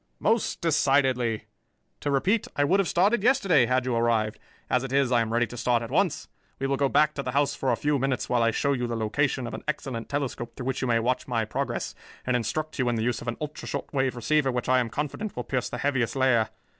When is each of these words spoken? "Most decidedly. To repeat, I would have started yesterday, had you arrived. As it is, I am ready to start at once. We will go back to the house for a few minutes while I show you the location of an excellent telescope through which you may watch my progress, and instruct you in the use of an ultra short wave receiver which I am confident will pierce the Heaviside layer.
"Most 0.19 0.61
decidedly. 0.61 1.45
To 1.99 2.09
repeat, 2.09 2.47
I 2.55 2.63
would 2.63 2.79
have 2.79 2.87
started 2.87 3.21
yesterday, 3.21 3.67
had 3.67 3.85
you 3.85 3.95
arrived. 3.95 4.39
As 4.67 4.83
it 4.83 4.91
is, 4.91 5.11
I 5.11 5.21
am 5.21 5.31
ready 5.31 5.45
to 5.45 5.55
start 5.55 5.83
at 5.83 5.91
once. 5.91 6.27
We 6.57 6.65
will 6.65 6.75
go 6.75 6.89
back 6.89 7.13
to 7.13 7.21
the 7.21 7.33
house 7.33 7.53
for 7.53 7.71
a 7.71 7.75
few 7.75 7.99
minutes 7.99 8.27
while 8.27 8.41
I 8.41 8.49
show 8.49 8.73
you 8.73 8.87
the 8.87 8.95
location 8.95 9.45
of 9.45 9.53
an 9.53 9.63
excellent 9.67 10.09
telescope 10.09 10.55
through 10.55 10.65
which 10.65 10.81
you 10.81 10.87
may 10.87 10.97
watch 10.97 11.27
my 11.27 11.45
progress, 11.45 11.93
and 12.25 12.35
instruct 12.35 12.79
you 12.79 12.89
in 12.89 12.95
the 12.95 13.03
use 13.03 13.21
of 13.21 13.27
an 13.27 13.37
ultra 13.39 13.67
short 13.67 13.93
wave 13.93 14.15
receiver 14.15 14.51
which 14.51 14.67
I 14.67 14.79
am 14.79 14.89
confident 14.89 15.35
will 15.35 15.43
pierce 15.43 15.69
the 15.69 15.77
Heaviside 15.77 16.19
layer. 16.19 16.49